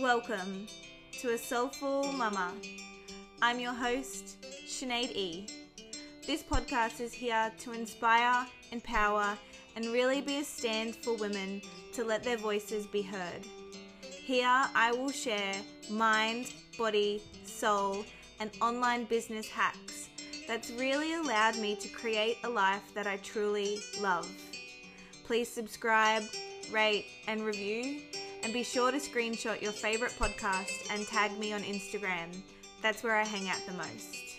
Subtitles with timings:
[0.00, 0.68] Welcome
[1.20, 2.52] to A Soulful Mama.
[3.42, 5.48] I'm your host, Sinead E.
[6.24, 9.36] This podcast is here to inspire, empower,
[9.74, 11.62] and really be a stand for women
[11.94, 13.44] to let their voices be heard.
[14.02, 15.56] Here I will share
[15.90, 18.04] mind, body, soul,
[18.38, 19.97] and online business hacks
[20.48, 24.26] that's really allowed me to create a life that I truly love.
[25.24, 26.22] Please subscribe,
[26.72, 28.00] rate, and review,
[28.42, 32.34] and be sure to screenshot your favorite podcast and tag me on Instagram.
[32.82, 34.37] That's where I hang out the most.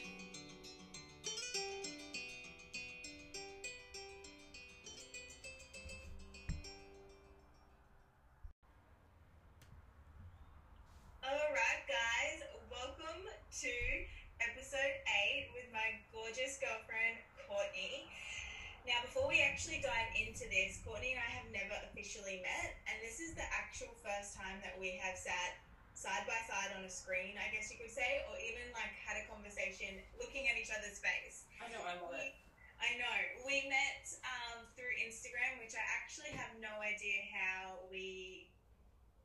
[19.60, 23.44] Actually dive into this, Courtney and I have never officially met, and this is the
[23.52, 25.60] actual first time that we have sat
[26.00, 29.20] side by side on a screen, I guess you could say, or even like had
[29.20, 31.44] a conversation looking at each other's face.
[31.60, 32.40] I know, I love it.
[32.80, 33.18] I know.
[33.44, 38.48] We met um, through Instagram, which I actually have no idea how we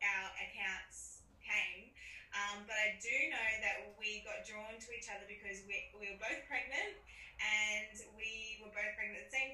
[0.03, 1.95] our accounts came.
[2.35, 6.11] Um, but I do know that we got drawn to each other because we, we
[6.11, 6.99] were both pregnant
[7.39, 9.51] and we were both pregnant at the same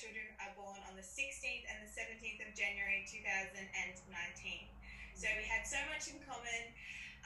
[0.00, 3.52] children are born on the 16th and the 17th of January 2019.
[5.12, 6.72] So we had so much in common.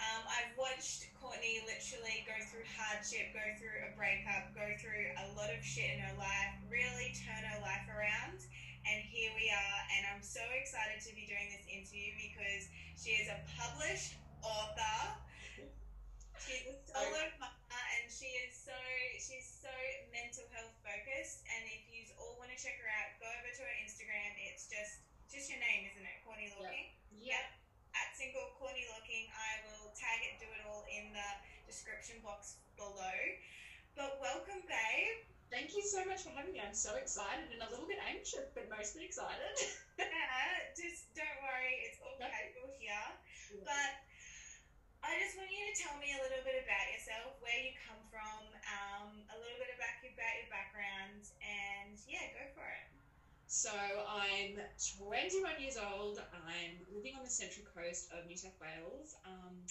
[0.03, 5.39] Um, I've watched Courtney literally go through hardship, go through a breakup, go through a
[5.39, 8.43] lot of shit in her life, really turn her life around.
[8.91, 12.67] And here we are, and I'm so excited to be doing this interview because
[12.99, 14.99] she is a published author.
[16.43, 18.75] She's a solo mama, and she is so
[19.17, 19.73] she's so
[20.11, 21.47] mental health focused.
[21.49, 24.31] And if you all want to check her out, go over to her Instagram.
[24.49, 26.93] It's just just your name, isn't it, Courtney Looking?
[27.11, 27.47] Yep.
[27.95, 31.29] At single Courtney Looking, I will tag it, do it all in the
[32.05, 33.17] description box below.
[33.97, 35.17] But welcome, babe.
[35.49, 36.61] Thank you so much for having me.
[36.61, 39.57] I'm so excited and a little bit anxious, but mostly excited.
[39.97, 42.27] Yeah, just don't worry, it's all Yep.
[42.27, 43.09] casual here.
[43.63, 43.95] But
[45.07, 48.03] I just want you to tell me a little bit about yourself, where you come
[48.11, 52.85] from, um, a little bit about, about your background, and yeah, go for it.
[53.47, 53.71] So
[54.03, 54.59] I'm
[54.99, 56.19] 21 years old.
[56.35, 59.15] I'm living on the central coast of New South Wales.
[59.23, 59.63] Um,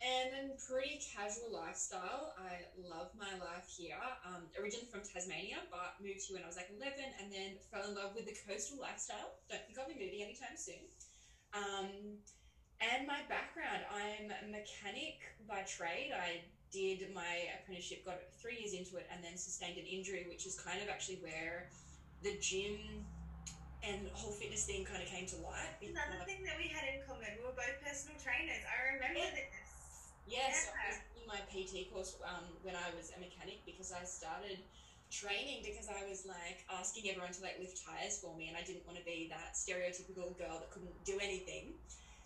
[0.00, 2.32] and a pretty casual lifestyle.
[2.40, 4.00] I love my life here.
[4.24, 7.84] Um, originally from Tasmania, but moved here when I was like 11 and then fell
[7.84, 9.36] in love with the coastal lifestyle.
[9.52, 10.88] Don't think I'll be moving anytime soon.
[11.52, 12.16] Um,
[12.80, 16.16] and my background, I'm a mechanic by trade.
[16.16, 20.46] I did my apprenticeship, got three years into it, and then sustained an injury, which
[20.48, 21.68] is kind of actually where
[22.24, 23.04] the gym
[23.84, 25.76] and whole fitness thing kind of came to light.
[25.84, 28.64] Another thing that we had in common, we were both personal trainers.
[28.64, 29.36] I remember Yeah.
[29.36, 29.69] this.
[30.30, 34.04] Yes, I was doing my PT course um, when I was a mechanic because I
[34.04, 34.62] started
[35.10, 38.62] training because I was like asking everyone to like lift tires for me, and I
[38.62, 41.74] didn't want to be that stereotypical girl that couldn't do anything.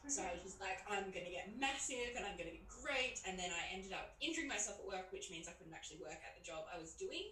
[0.06, 3.20] So I was just like, I'm gonna get massive and I'm gonna be great.
[3.24, 6.20] And then I ended up injuring myself at work, which means I couldn't actually work
[6.24, 7.24] at the job I was doing,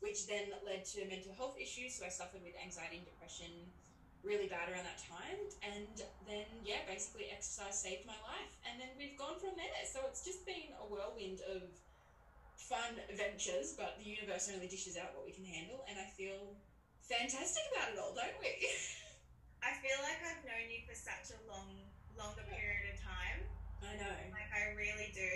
[0.00, 1.96] which then led to mental health issues.
[1.96, 3.72] So I suffered with anxiety and depression
[4.24, 5.40] really bad around that time.
[5.64, 5.88] And
[6.28, 8.52] then, yeah, basically exercise saved my life.
[8.68, 9.84] And then we've gone from there.
[9.88, 11.64] So it's just been a whirlwind of
[12.56, 15.82] fun adventures, but the universe only dishes out what we can handle.
[15.88, 16.56] And I feel
[17.04, 18.54] fantastic about it all, don't we?
[19.66, 21.68] I feel like I've known you for such a long,
[22.16, 23.44] longer period of time.
[23.84, 24.16] I know.
[24.32, 25.32] Like I really do.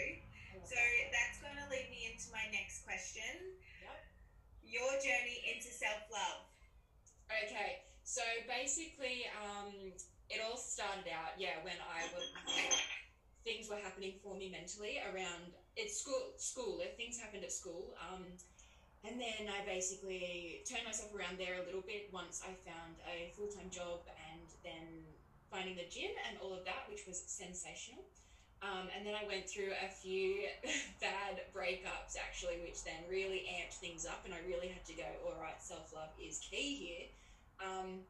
[0.65, 0.81] So
[1.13, 3.53] that's going to lead me into my next question.
[3.85, 4.01] Yep.
[4.65, 6.49] Your journey into self love.
[7.29, 7.84] Okay,
[8.15, 9.91] so basically, um,
[10.31, 12.31] it all started out, yeah, when I was
[13.43, 16.31] things were happening for me mentally around it's school.
[16.39, 18.23] School, if things happened at school, um,
[19.03, 23.35] and then I basically turned myself around there a little bit once I found a
[23.35, 24.87] full time job and then
[25.51, 28.07] finding the gym and all of that, which was sensational.
[28.63, 30.47] Um, and then I went through a few
[31.03, 35.11] bad breakups actually, which then really amped things up, and I really had to go,
[35.27, 37.07] all right, self love is key here.
[37.61, 38.07] Um,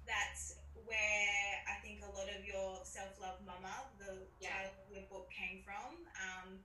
[0.06, 4.50] that's where I think a lot of your self love mama, the Yeah.
[4.50, 6.06] title of the book came from.
[6.18, 6.60] Um,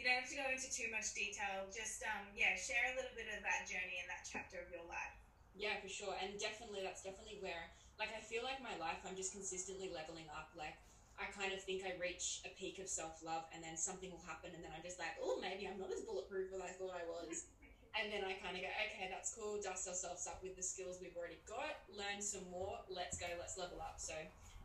[0.00, 1.68] you don't have to go into too much detail.
[1.68, 4.88] Just um, yeah, share a little bit of that journey and that chapter of your
[4.88, 5.12] life.
[5.52, 6.16] Yeah, for sure.
[6.16, 7.68] And definitely, that's definitely where,
[8.00, 10.56] like, I feel like my life, I'm just consistently leveling up.
[10.56, 10.80] Like,
[11.20, 14.24] I kind of think I reach a peak of self love, and then something will
[14.24, 16.96] happen, and then I'm just like, oh, maybe I'm not as bulletproof as I thought
[16.96, 17.44] I was.
[17.90, 19.58] And then I kind of go, okay, that's cool.
[19.58, 21.82] Dust ourselves up with the skills we've already got.
[21.90, 22.78] Learn some more.
[22.86, 23.26] Let's go.
[23.34, 23.98] Let's level up.
[23.98, 24.14] So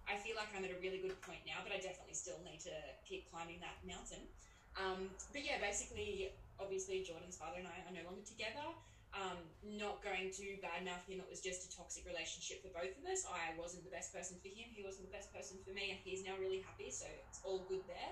[0.05, 2.61] I feel like I'm at a really good point now, but I definitely still need
[2.69, 4.29] to keep climbing that mountain.
[4.75, 8.67] Um, but yeah, basically, obviously, Jordan's father and I are no longer together.
[9.15, 11.23] Um, not going to badmouth him.
[11.23, 13.23] It was just a toxic relationship for both of us.
[13.23, 14.67] I wasn't the best person for him.
[14.75, 16.91] He wasn't the best person for me, and he's now really happy.
[16.91, 18.11] So it's all good there.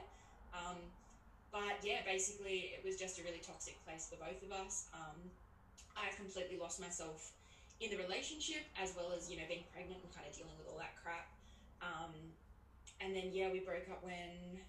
[0.56, 0.80] Um,
[1.51, 4.88] but yeah, basically, it was just a really toxic place for both of us.
[4.95, 5.19] Um,
[6.00, 7.36] I completely lost myself
[7.83, 10.71] in the relationship, as well as you know being pregnant and kind of dealing with
[10.71, 11.27] all that crap.
[11.83, 12.16] Um,
[13.04, 14.63] and then yeah, we broke up when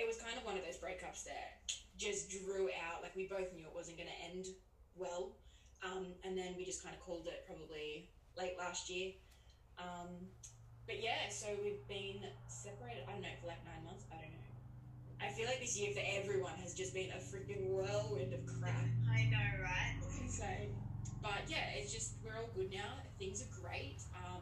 [0.00, 1.60] it was kind of one of those breakups that
[2.00, 3.04] just drew out.
[3.04, 4.46] Like we both knew it wasn't going to end
[4.96, 5.36] well.
[5.84, 9.12] Um, and then we just kind of called it probably late last year.
[9.78, 10.28] Um,
[10.86, 14.04] but yeah, so we've been separated, I don't know, for like nine months.
[14.08, 14.40] I don't know.
[15.20, 18.88] I feel like this year for everyone has just been a freaking whirlwind of crap.
[19.12, 20.00] I know, right?
[20.20, 20.72] Insane.
[21.20, 23.04] But yeah, it's just, we're all good now.
[23.20, 24.00] Things are great.
[24.16, 24.40] Um,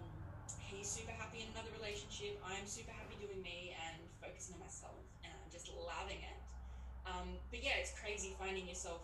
[0.70, 2.38] he's super happy in another relationship.
[2.46, 5.02] I'm super happy doing me and focusing on myself.
[5.26, 6.38] And I'm just loving it.
[7.08, 9.00] Um, but yeah, it's crazy finding yourself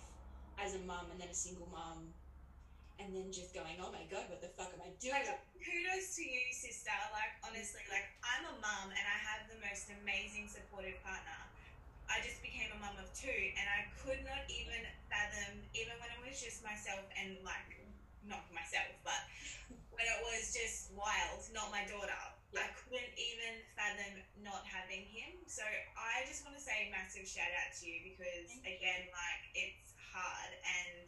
[0.60, 2.12] as a mum and then a single mum
[3.00, 5.24] and then just going, oh my god, what the fuck am I doing?
[5.26, 6.94] Like, kudos to you, sister.
[7.10, 11.50] Like, honestly, like, I'm a mum and I have the most amazing supportive partner.
[12.10, 16.10] I just became a mum of two and I could not even fathom, even when
[16.12, 17.80] it was just myself and, like,
[18.22, 19.20] not myself, but
[19.90, 22.14] when it was just wild, not my daughter.
[22.54, 22.70] I Yeah.
[22.74, 25.42] couldn't even fathom not having him.
[25.46, 25.62] So
[25.96, 29.92] I just want to say a massive shout out to you because, again, like, it's
[30.00, 31.04] hard and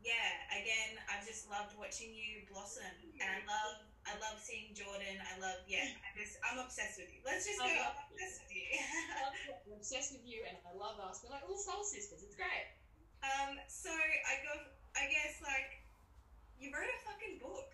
[0.00, 2.88] yeah, again, I've just loved watching you blossom,
[3.20, 5.20] and I love, I love seeing Jordan.
[5.20, 7.20] I love, yeah, I just, I'm obsessed with you.
[7.20, 7.68] Let's just go.
[7.68, 8.64] I'm obsessed with you.
[9.68, 11.20] I'm obsessed with you and I love us.
[11.20, 12.24] We're like all soul sisters.
[12.24, 12.72] It's great.
[13.20, 15.84] um, so I go, I guess, like,
[16.56, 17.68] you wrote a fucking book.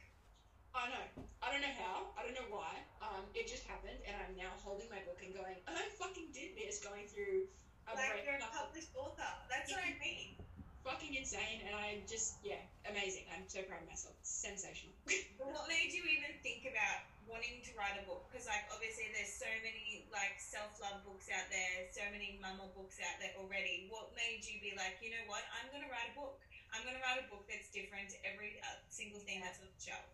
[0.74, 1.06] I know.
[1.46, 2.10] I don't know how.
[2.18, 2.74] I don't know why.
[3.06, 6.58] Um, it just happened, and I'm now holding my book and going, I fucking did
[6.58, 7.46] this, going through
[7.86, 8.50] a Like you're a breakup.
[8.50, 9.30] published author.
[9.66, 10.38] That's what I mean.
[10.86, 13.26] Fucking insane, and I just, yeah, amazing.
[13.34, 14.14] I'm so proud of myself.
[14.22, 14.94] It's sensational.
[15.42, 18.30] What made you even think about wanting to write a book?
[18.30, 22.70] Because like obviously there's so many like self love books out there, so many mama
[22.78, 23.90] books out there already.
[23.90, 25.42] What made you be like, you know what?
[25.50, 26.38] I'm gonna write a book.
[26.70, 29.82] I'm gonna write a book that's different to every uh, single thing that's on the
[29.82, 30.06] shelf.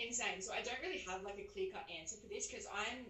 [0.00, 0.40] insane.
[0.40, 3.04] So I don't really have like a clear cut answer for this because I'm,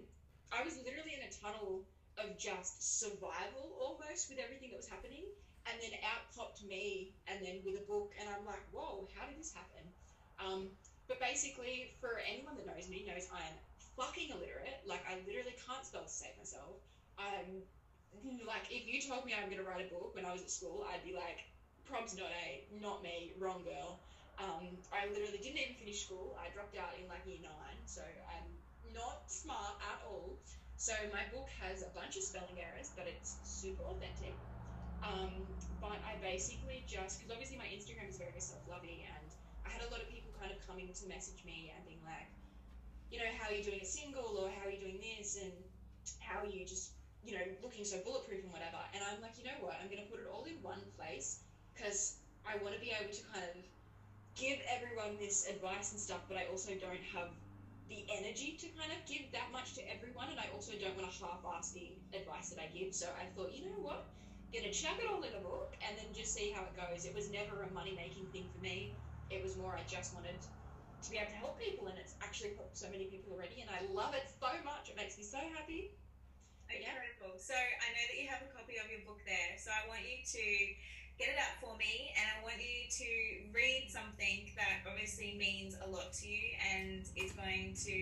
[0.50, 1.86] I was literally in a tunnel
[2.18, 5.26] of just survival almost with everything that was happening.
[5.66, 9.26] And then out popped me, and then with a book, and I'm like, whoa, how
[9.26, 9.82] did this happen?
[10.38, 10.70] Um,
[11.08, 13.54] but basically, for anyone that knows me, knows I'm
[13.98, 14.78] fucking illiterate.
[14.86, 16.78] Like, I literally can't spell to save myself.
[17.18, 17.66] I'm
[18.46, 20.86] like, if you told me I'm gonna write a book when I was at school,
[20.86, 21.44] I'd be like,
[21.86, 23.98] probs not a, not me, wrong girl.
[24.38, 26.36] Um, I literally didn't even finish school.
[26.36, 28.48] I dropped out in like year nine, so I'm
[28.92, 30.36] not smart at all.
[30.76, 34.36] So my book has a bunch of spelling errors, but it's super authentic.
[35.06, 35.30] Um,
[35.78, 39.28] but I basically just because obviously my Instagram is very self-loving, and
[39.62, 42.26] I had a lot of people kind of coming to message me and being like,
[43.10, 45.54] you know, how are you doing a single, or how are you doing this, and
[46.18, 48.82] how are you just, you know, looking so bulletproof and whatever.
[48.94, 49.78] And I'm like, you know what?
[49.78, 53.22] I'm gonna put it all in one place because I want to be able to
[53.30, 53.54] kind of
[54.34, 57.30] give everyone this advice and stuff, but I also don't have
[57.88, 61.06] the energy to kind of give that much to everyone, and I also don't want
[61.06, 62.90] to half-ass the advice that I give.
[62.94, 64.06] So I thought, you know what?
[64.56, 67.04] Gonna chuck it all in a book and then just see how it goes.
[67.04, 68.96] It was never a money-making thing for me.
[69.28, 72.56] It was more I just wanted to be able to help people, and it's actually
[72.56, 74.88] helped so many people already, and I love it so much.
[74.88, 75.92] It makes me so happy.
[76.72, 76.88] Yeah.
[76.88, 77.36] Incredible.
[77.36, 79.60] So I know that you have a copy of your book there.
[79.60, 80.44] So I want you to
[81.20, 83.08] get it out for me, and I want you to
[83.52, 87.96] read something that obviously means a lot to you and is going to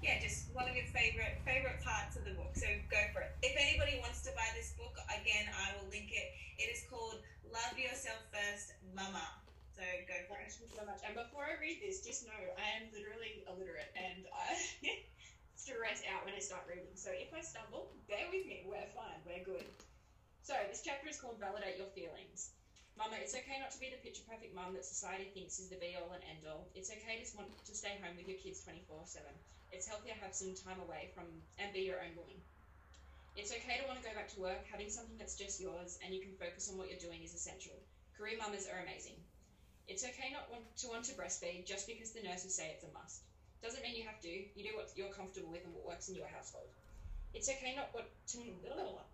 [0.00, 2.56] yeah, just one of your favorite favorite parts of the book.
[2.56, 3.36] So go for it.
[3.44, 6.28] If anybody wants to buy this book, again, I will link it.
[6.56, 9.24] It is called Love Yourself First, Mama.
[9.76, 10.48] So go for it.
[10.52, 11.00] Thank you so much.
[11.04, 14.56] And before I read this, just know I am literally illiterate and I
[15.56, 16.96] stress out when I start reading.
[16.96, 18.64] So if I stumble, bear with me.
[18.64, 19.20] We're fine.
[19.28, 19.68] We're good.
[20.40, 22.56] So this chapter is called Validate Your Feelings.
[23.00, 25.80] Mama, it's okay not to be the picture perfect mum that society thinks is the
[25.80, 26.68] be all and end all.
[26.76, 29.24] It's okay to want to stay home with your kids 24 7.
[29.72, 31.24] It's healthier to have some time away from
[31.56, 32.36] and be your own woman.
[33.40, 34.68] It's okay to want to go back to work.
[34.68, 37.80] Having something that's just yours and you can focus on what you're doing is essential.
[38.20, 39.16] Career mamas are amazing.
[39.88, 42.92] It's okay not want to want to breastfeed just because the nurses say it's a
[42.92, 43.24] must.
[43.64, 44.28] Doesn't mean you have to.
[44.28, 46.68] You do what you're comfortable with and what works in your household.
[47.34, 48.38] It's okay not to.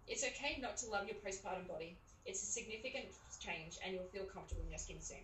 [0.08, 1.96] It's okay not to love your postpartum body.
[2.24, 3.06] It's a significant
[3.40, 5.22] change, and you'll feel comfortable in your skin soon.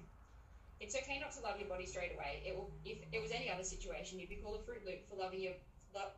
[0.80, 2.42] It's okay not to love your body straight away.
[2.44, 2.70] It will.
[2.84, 5.54] If it was any other situation, you'd be called a Fruit Loop for loving your
[5.94, 6.12] love.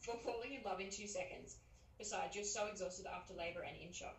[0.00, 1.56] For falling in love in two seconds.
[1.98, 4.18] Besides, you're so exhausted after labour and in shock.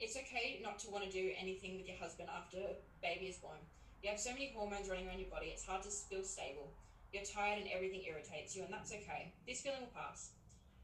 [0.00, 2.58] It's okay not to want to do anything with your husband after
[3.02, 3.58] baby is born.
[4.02, 6.72] You have so many hormones running around your body, it's hard to feel stable.
[7.12, 9.32] You're tired and everything irritates you, and that's okay.
[9.46, 10.30] This feeling will pass.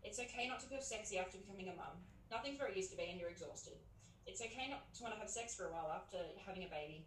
[0.02, 2.00] It's okay not to feel sexy after becoming a mum.
[2.30, 3.76] Nothing's where it used to be, and you're exhausted.
[4.26, 7.04] It's okay not to want to have sex for a while after having a baby.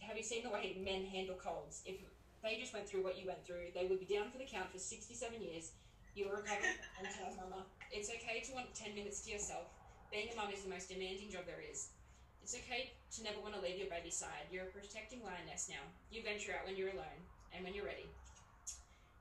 [0.00, 1.82] Have you seen the way men handle colds?
[1.86, 2.02] If
[2.42, 4.72] they just went through what you went through, they would be down for the count
[4.72, 5.72] for 67 years.
[6.14, 6.66] You will recover
[6.98, 7.64] and tell mama.
[7.92, 9.70] It's okay to want 10 minutes to yourself.
[10.10, 11.94] Being a mum is the most demanding job there is.
[12.42, 14.50] It's okay to never want to leave your baby's side.
[14.50, 15.86] You're a protecting lioness now.
[16.10, 17.22] You venture out when you're alone
[17.54, 18.10] and when you're ready.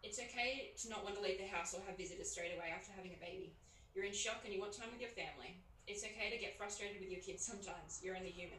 [0.01, 2.89] It's okay to not want to leave the house or have visitors straight away after
[2.91, 3.53] having a baby.
[3.93, 5.61] You're in shock and you want time with your family.
[5.85, 8.01] It's okay to get frustrated with your kids sometimes.
[8.01, 8.57] You're only human.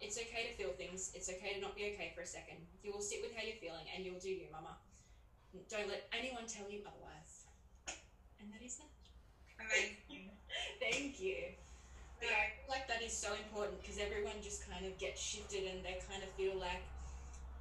[0.00, 1.10] It's okay to feel things.
[1.14, 2.62] It's okay to not be okay for a second.
[2.82, 4.78] You will sit with how you're feeling and you'll do you, mama.
[5.68, 7.50] Don't let anyone tell you otherwise.
[8.38, 8.94] And that is that.
[9.58, 10.30] Amazing.
[10.80, 11.58] Thank you.
[12.22, 15.20] But yeah, I feel like that is so important because everyone just kind of gets
[15.20, 16.84] shifted and they kind of feel like,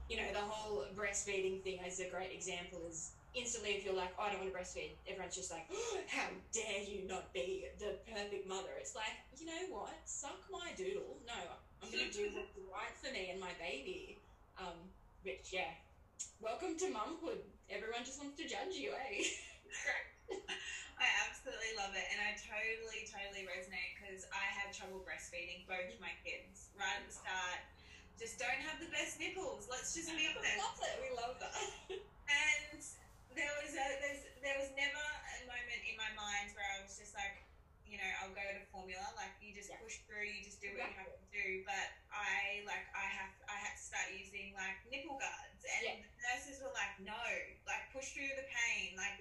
[0.09, 4.09] you know, the whole breastfeeding thing is a great example is instantly if you're like,
[4.17, 7.69] oh, I don't want to breastfeed, everyone's just like, oh, how dare you not be
[7.77, 8.73] the perfect mother?
[8.81, 9.93] It's like, you know what?
[10.09, 11.21] Suck my doodle.
[11.29, 11.37] No,
[11.85, 14.17] I'm going to do what's right for me and my baby.
[14.57, 14.89] Um,
[15.21, 15.77] which, yeah,
[16.41, 17.45] welcome to mumhood.
[17.69, 19.21] Everyone just wants to judge you, eh?
[20.99, 25.95] I absolutely love it, and I totally, totally resonate because I had trouble breastfeeding both
[26.01, 27.61] my kids right at the start.
[28.19, 29.71] Just don't have the best nipples.
[29.71, 30.59] Let's just be we honest.
[30.63, 30.95] love it.
[30.99, 31.55] We love that.
[32.27, 32.83] And
[33.31, 34.99] there was a there's, there was never
[35.39, 37.47] a moment in my mind where I was just like,
[37.88, 39.07] you know, I'll go to formula.
[39.15, 39.79] Like you just Yeah.
[39.79, 41.63] push through, you just do what you have to do.
[41.63, 46.03] But I like I have I had to start using like nipple guards, and Yeah.
[46.03, 47.15] the nurses were like, no,
[47.63, 49.15] like push through the pain, like,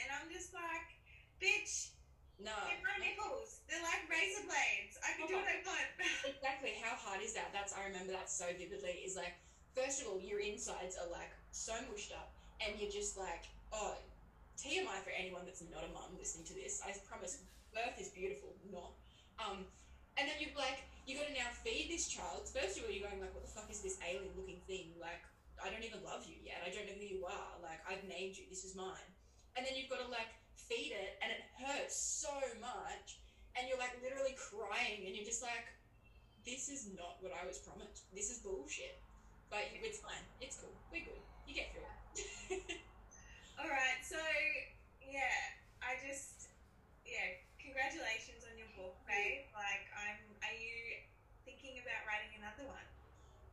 [0.00, 0.88] and I'm just like,
[1.36, 1.92] bitch,
[2.38, 2.54] No.
[2.70, 3.66] they're my nipples.
[3.66, 4.94] They're like razor blades.
[5.02, 5.90] I can do what I want.
[6.22, 6.78] Exactly.
[6.78, 7.50] How hard is that?
[7.50, 9.02] That's I remember that so vividly.
[9.02, 9.34] Is like,
[9.74, 12.30] first of all, your insides are like so mushed up,
[12.62, 13.98] and you're just like, oh,
[14.54, 16.78] TMI for anyone that's not a mum listening to this.
[16.82, 17.42] I promise,
[17.74, 18.94] birth is beautiful, not.
[19.38, 19.66] Um,
[20.18, 22.50] and then you're like, you got to now feed this child.
[22.50, 24.94] First of all, you're going like, what the fuck is this alien-looking thing?
[24.98, 25.22] Like,
[25.62, 26.62] I don't even love you yet.
[26.66, 27.54] I don't know who you are.
[27.62, 28.46] Like, I've named you.
[28.50, 29.10] This is mine.
[29.54, 30.30] And then you've got to like
[30.68, 33.18] feed it, and it hurts so much,
[33.56, 35.66] and you're like literally crying, and you're just like,
[36.44, 38.08] this is not what I was promised.
[38.14, 39.00] This is bullshit.
[39.48, 40.20] But it's fine.
[40.44, 40.76] It's cool.
[40.92, 41.24] We're good.
[41.48, 42.76] You get through it.
[43.60, 44.20] All right, so
[45.00, 46.52] yeah, I just
[47.08, 49.48] yeah, congratulations on your book, babe.
[49.56, 50.20] Like, I'm.
[50.44, 51.00] Are you
[51.48, 52.88] thinking about writing another one?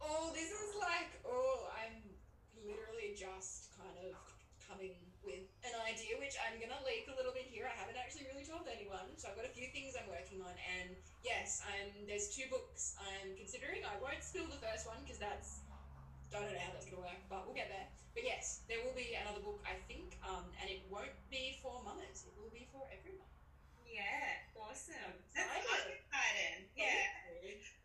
[0.05, 1.97] oh, this is like, oh, I'm
[2.65, 4.13] literally just kind of
[4.61, 7.69] coming with an idea, which I'm gonna leak a little bit here.
[7.69, 10.53] I haven't actually really told anyone, so I've got a few things I'm working on.
[10.81, 11.93] And yes, I'm.
[12.09, 13.85] There's two books I'm considering.
[13.85, 15.61] I won't spill the first one because that's
[16.33, 17.87] don't know how that's gonna work, but we'll get there.
[18.11, 21.79] But yes, there will be another book, I think, um, and it won't be for
[21.83, 22.27] mamas.
[22.27, 23.29] It will be for everyone.
[23.87, 25.15] Yeah, awesome.
[25.31, 25.71] That's Excited.
[25.71, 26.57] I'm excited.
[26.75, 27.07] Yeah.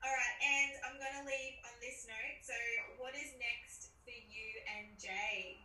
[0.03, 2.39] All right, and I'm gonna leave on this note.
[2.43, 2.57] So,
[2.99, 5.63] what is next for you and Jay?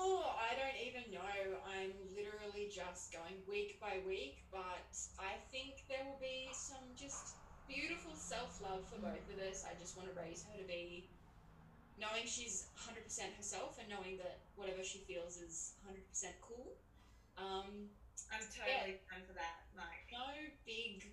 [0.00, 1.60] Oh, I don't even know.
[1.68, 4.88] I'm literally just going week by week, but
[5.20, 7.36] I think there will be some just
[7.68, 9.60] beautiful self love for both of us.
[9.60, 11.04] I just want to raise her to be
[12.00, 12.96] knowing she's 100%
[13.36, 16.00] herself and knowing that whatever she feels is 100%
[16.40, 16.80] cool.
[17.36, 17.92] Um,
[18.32, 19.68] I'm totally down for that.
[19.76, 20.32] Like, no
[20.64, 21.12] big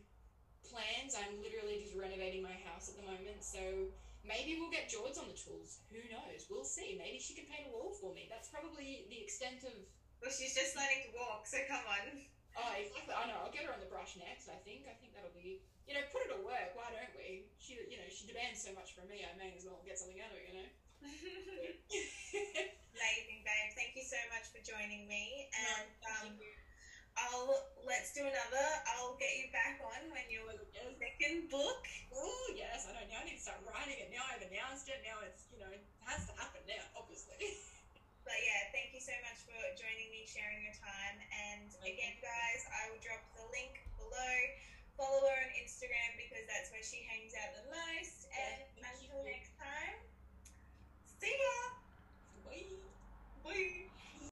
[0.63, 1.11] plans.
[1.11, 3.91] I'm literally just renovating my house at the moment, so
[4.25, 5.81] maybe we'll get George on the tools.
[5.91, 6.49] Who knows?
[6.49, 6.97] We'll see.
[6.97, 8.25] Maybe she can paint a wall for me.
[8.29, 9.73] That's probably the extent of.
[10.17, 12.25] Well, she's just learning to walk, so come on.
[12.57, 13.13] Oh, exactly.
[13.13, 13.45] I know.
[13.45, 14.49] I'll get her on the brush next.
[14.49, 14.89] I think.
[14.89, 15.61] I think that'll be.
[15.85, 16.73] You know, put it to work.
[16.73, 17.53] Why don't we?
[17.61, 19.21] She, you know, she demands so much from me.
[19.21, 20.49] I may as well get something out of it.
[20.49, 20.69] You know.
[22.97, 23.69] Amazing, babe.
[23.77, 25.53] Thank you so much for joining me.
[25.53, 26.66] And um, Thank you.
[27.17, 28.67] I'll let's do another.
[28.93, 31.81] I'll get you back on when you're your second book.
[32.13, 33.17] Oh yes, I don't know.
[33.17, 34.21] I need to start writing it now.
[34.29, 35.01] I've announced it.
[35.01, 37.41] Now it's you know it has to happen now, obviously.
[38.27, 41.15] But yeah, thank you so much for joining me, sharing your time.
[41.31, 44.35] And again, guys, I will drop the link below.
[44.99, 48.27] Follow her on Instagram because that's where she hangs out the most.
[48.35, 49.31] And yeah, until you.
[49.31, 49.95] next time,
[51.23, 51.55] see ya.
[52.43, 52.83] Bye.
[53.47, 53.86] Bye.